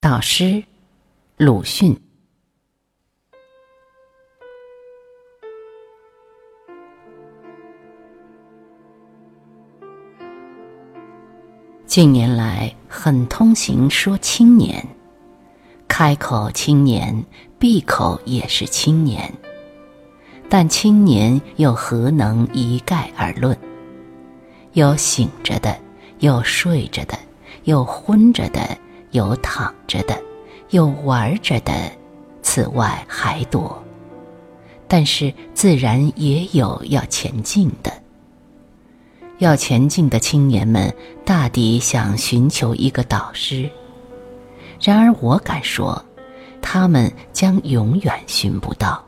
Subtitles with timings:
[0.00, 0.62] 导师
[1.36, 2.00] 鲁迅。
[11.84, 14.86] 近年来很通行说青年，
[15.88, 17.24] 开口青年，
[17.58, 19.34] 闭口也是青年。
[20.48, 23.58] 但青年又何能一概而论？
[24.74, 25.76] 有醒着的，
[26.20, 27.18] 有睡着的，
[27.64, 28.78] 有昏着的。
[29.10, 30.20] 有躺着的，
[30.70, 31.72] 有玩着的，
[32.42, 33.82] 此外还多。
[34.86, 37.92] 但是自然也有要前进的。
[39.38, 40.92] 要前进的青年们，
[41.24, 43.70] 大抵想寻求一个导师。
[44.80, 46.04] 然而我敢说，
[46.60, 49.04] 他们将永远寻不到。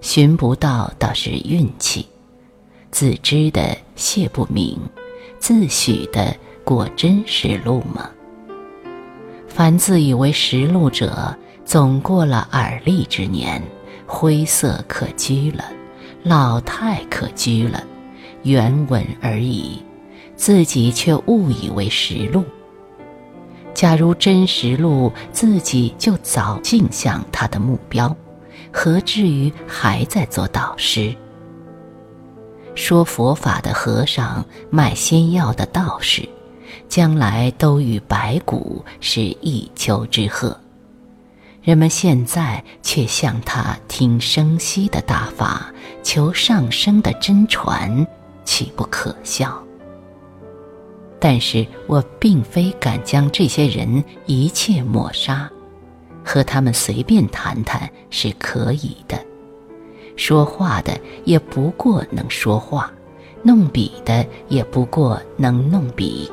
[0.00, 2.06] 寻不到倒是运气，
[2.90, 4.78] 自知的谢不明，
[5.38, 8.10] 自诩的果真是路吗？
[9.54, 11.32] 凡自以为识路者，
[11.64, 13.62] 总过了耳立之年，
[14.04, 15.64] 灰色可居了，
[16.24, 17.80] 老态可居了，
[18.42, 19.80] 原稳而已，
[20.34, 22.42] 自己却误以为识路。
[23.72, 28.12] 假如真识路，自己就早径向他的目标，
[28.72, 31.14] 何至于还在做导师？
[32.74, 36.28] 说佛法的和尚，卖仙药的道士。
[36.88, 40.56] 将来都与白骨是一丘之貉，
[41.62, 48.06] 人们现在却向他听声息的大法，求上升的真传，
[48.44, 49.56] 岂不可笑？
[51.18, 55.50] 但是我并非敢将这些人一切抹杀，
[56.22, 59.18] 和他们随便谈谈是可以的，
[60.16, 62.92] 说话的也不过能说话，
[63.42, 66.30] 弄笔的也不过能弄笔。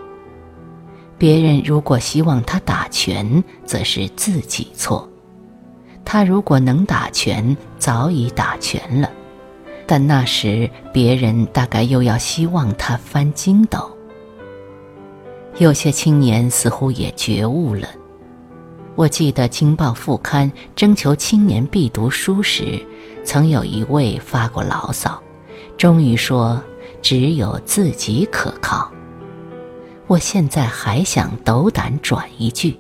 [1.21, 5.07] 别人如果希望他打拳，则是自己错；
[6.03, 9.07] 他如果能打拳，早已打拳了。
[9.85, 13.95] 但那时别人大概又要希望他翻筋斗。
[15.59, 17.87] 有些青年似乎也觉悟了。
[18.95, 22.83] 我记得《京报》副刊征求青年必读书时，
[23.23, 25.21] 曾有一位发过牢骚，
[25.77, 26.59] 终于说
[26.99, 28.91] ：“只有自己可靠。”
[30.11, 32.77] 我现在还想斗胆转一句，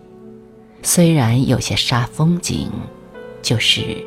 [0.83, 2.69] 虽然有些煞风景，
[3.41, 4.05] 就是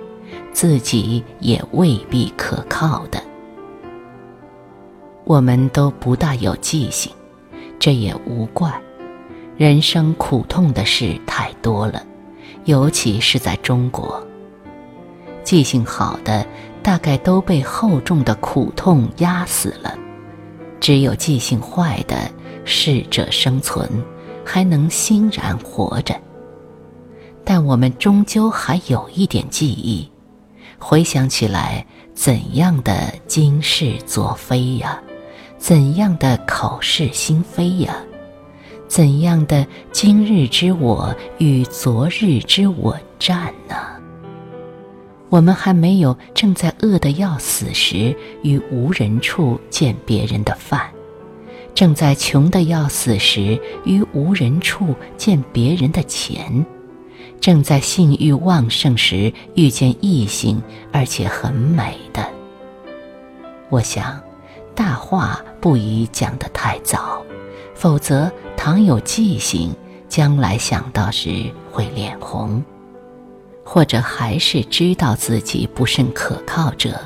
[0.52, 3.18] 自己也未必可靠的。
[5.24, 7.10] 我们都不大有记性，
[7.78, 8.70] 这也无怪。
[9.56, 12.04] 人生苦痛的事太多了，
[12.66, 14.22] 尤其是在中国。
[15.42, 16.46] 记性好的，
[16.82, 19.96] 大概都被厚重的苦痛压死了，
[20.78, 22.30] 只有记性坏的。
[22.64, 23.88] 适者生存，
[24.44, 26.14] 还能欣然活着。
[27.44, 30.10] 但我们终究还有一点记忆，
[30.78, 34.98] 回想起来，怎样的今世作非呀？
[35.58, 37.96] 怎样的口是心非呀？
[38.86, 43.74] 怎样的今日之我与昨日之我战呢？
[45.30, 50.93] 我们还没有正在饿得要死时，于无人处见别人的饭。
[51.74, 56.64] 正在穷得要死时，于无人处见别人的钱；
[57.40, 62.24] 正在性欲旺盛时，遇见异性，而且很美的。
[63.70, 64.20] 我想，
[64.72, 67.20] 大话不宜讲得太早，
[67.74, 69.74] 否则倘有记性，
[70.08, 72.62] 将来想到时会脸红；
[73.64, 77.00] 或者还是知道自己不甚可靠者，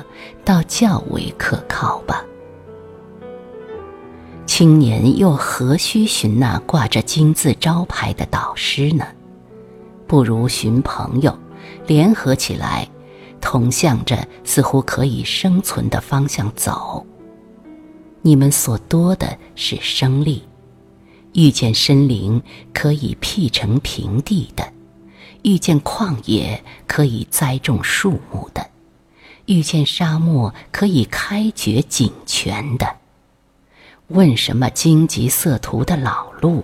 [0.45, 2.23] 倒较为可靠吧。
[4.59, 9.07] 青年又何须寻那挂着金字招牌的导师呢？
[10.05, 11.39] 不如寻朋友，
[11.87, 12.85] 联合起来，
[13.39, 17.05] 同向着似乎可以生存的方向走。
[18.21, 20.43] 你们所多的是生力，
[21.31, 22.43] 遇见森林
[22.73, 24.73] 可以辟成平地的，
[25.43, 28.69] 遇见旷野可以栽种树木的，
[29.45, 32.98] 遇见沙漠可以开掘井泉的。
[34.09, 36.63] 问什么荆棘色途的老路，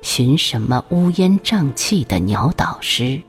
[0.00, 3.20] 寻什么乌烟瘴气的鸟导师？